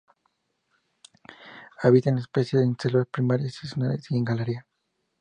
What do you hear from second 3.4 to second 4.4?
estacionales y en